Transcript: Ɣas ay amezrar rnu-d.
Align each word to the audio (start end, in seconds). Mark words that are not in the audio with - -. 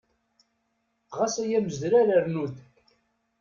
Ɣas 1.17 1.35
ay 1.43 1.51
amezrar 1.57 2.07
rnu-d. 2.25 2.55